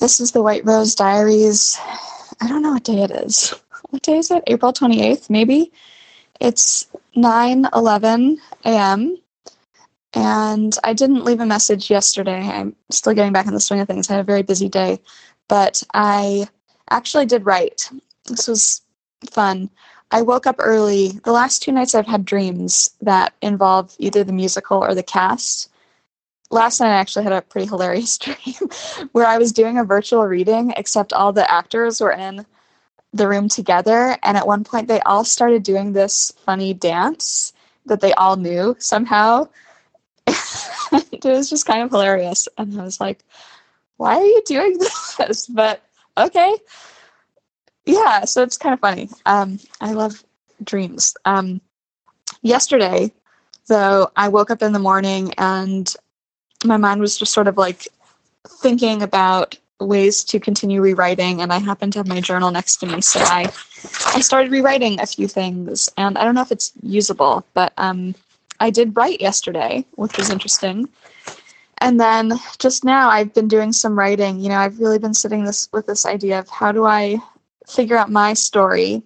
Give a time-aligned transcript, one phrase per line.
[0.00, 1.78] This is the White Rose Diaries.
[2.40, 3.54] I don't know what day it is.
[3.90, 4.42] What day is it?
[4.46, 5.72] April 28th, maybe?
[6.40, 9.18] It's 9 11 a.m.
[10.14, 12.40] And I didn't leave a message yesterday.
[12.40, 14.08] I'm still getting back in the swing of things.
[14.08, 15.00] I had a very busy day.
[15.48, 16.48] But I
[16.88, 17.90] actually did write.
[18.24, 18.80] This was
[19.30, 19.68] fun.
[20.12, 21.08] I woke up early.
[21.24, 25.68] The last two nights I've had dreams that involve either the musical or the cast.
[26.50, 28.68] Last night I actually had a pretty hilarious dream
[29.12, 32.44] where I was doing a virtual reading, except all the actors were in
[33.12, 34.16] the room together.
[34.22, 37.52] And at one point they all started doing this funny dance
[37.86, 39.48] that they all knew somehow.
[40.26, 42.48] it was just kind of hilarious.
[42.58, 43.24] And I was like,
[43.96, 44.78] why are you doing
[45.18, 45.46] this?
[45.46, 45.82] But
[46.16, 46.56] okay
[47.90, 49.08] yeah, so it's kind of funny.
[49.26, 50.22] Um, I love
[50.62, 51.14] dreams.
[51.24, 51.60] Um,
[52.42, 53.12] yesterday,
[53.68, 55.92] though, I woke up in the morning and
[56.64, 57.88] my mind was just sort of like
[58.46, 62.86] thinking about ways to continue rewriting and I happened to have my journal next to
[62.86, 63.50] me so I
[64.14, 68.14] I started rewriting a few things and I don't know if it's usable but um
[68.58, 70.86] I did write yesterday which was interesting
[71.78, 75.44] and then just now I've been doing some writing you know I've really been sitting
[75.44, 77.16] this with this idea of how do I
[77.66, 79.02] figure out my story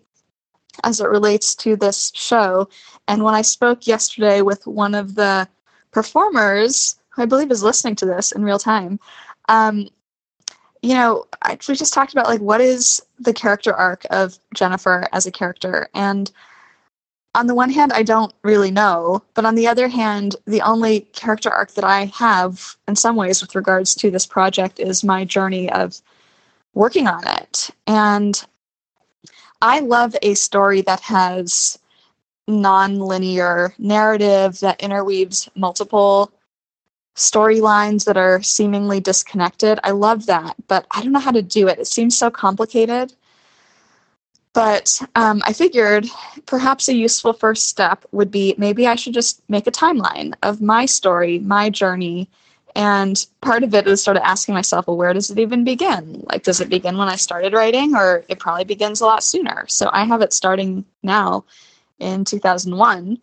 [0.83, 2.69] as it relates to this show.
[3.07, 5.49] And when I spoke yesterday with one of the
[5.93, 8.99] performers, who I believe is listening to this in real time,
[9.49, 9.89] um,
[10.83, 15.07] you know, I, we just talked about like what is the character arc of Jennifer
[15.13, 16.31] as a character, and
[17.35, 21.01] on the one hand, I don't really know, but on the other hand, the only
[21.01, 25.25] character arc that I have in some ways with regards to this project is my
[25.25, 26.01] journey of
[26.75, 27.71] working on it.
[27.87, 28.41] And
[29.61, 31.79] I love a story that has
[32.47, 36.31] non-linear narrative that interweaves multiple
[37.15, 39.79] storylines that are seemingly disconnected.
[39.85, 41.79] I love that, but I don't know how to do it.
[41.79, 43.13] It seems so complicated.
[44.53, 46.07] But um, I figured
[46.47, 50.63] perhaps a useful first step would be maybe I should just make a timeline of
[50.63, 52.29] my story, my journey,
[52.77, 56.25] and part of it is sort of asking myself, well, where does it even begin?
[56.29, 59.65] Like, does it begin when I started writing, or it probably begins a lot sooner?
[59.69, 61.45] So I have it starting now
[62.01, 63.19] in 2001.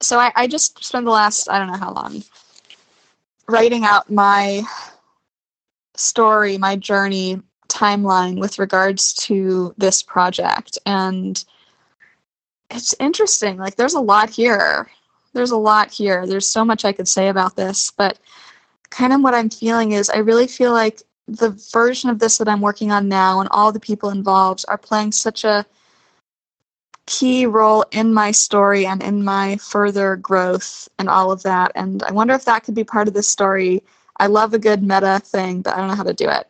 [0.00, 2.22] So I, I just spent the last, I don't know how long,
[3.48, 4.62] writing out my
[5.94, 10.78] story, my journey timeline with regards to this project.
[10.86, 11.42] And
[12.70, 13.56] it's interesting.
[13.56, 14.88] Like, there's a lot here
[15.36, 16.26] there's a lot here.
[16.26, 18.18] There's so much I could say about this, but
[18.90, 22.48] kind of what I'm feeling is I really feel like the version of this that
[22.48, 25.66] I'm working on now and all the people involved are playing such a
[27.06, 31.72] key role in my story and in my further growth and all of that.
[31.74, 33.82] And I wonder if that could be part of this story.
[34.18, 36.48] I love a good meta thing, but I don't know how to do it.